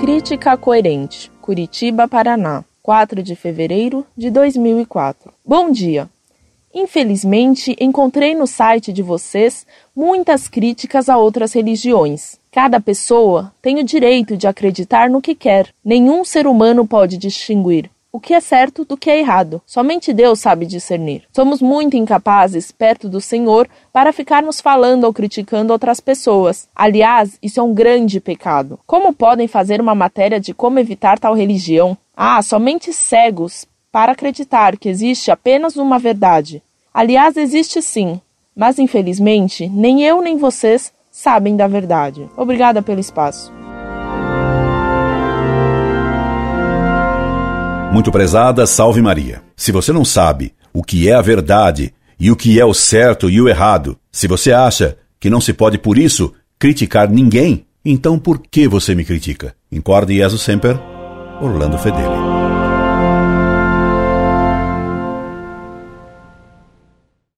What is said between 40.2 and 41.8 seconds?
nem vocês sabem da